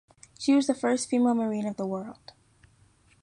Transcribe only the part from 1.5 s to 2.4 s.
of the world.